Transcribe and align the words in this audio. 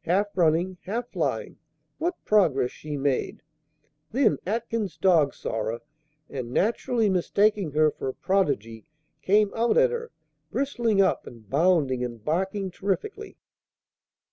"Half 0.00 0.36
running, 0.36 0.78
half 0.82 1.12
flying, 1.12 1.58
what 1.98 2.16
progress 2.24 2.72
she 2.72 2.96
made!" 2.96 3.42
Then 4.10 4.36
Atkins's 4.44 4.96
dog 4.98 5.32
saw 5.32 5.62
her, 5.62 5.80
and, 6.28 6.50
naturally 6.50 7.08
mistaking 7.08 7.70
her 7.70 7.92
for 7.92 8.08
a 8.08 8.14
prodigy, 8.14 8.84
came 9.22 9.54
out 9.54 9.76
at 9.78 9.92
her, 9.92 10.10
bristling 10.50 11.00
up 11.00 11.24
and 11.24 11.48
bounding 11.48 12.02
and 12.02 12.24
barking 12.24 12.72
terrifically. 12.72 13.36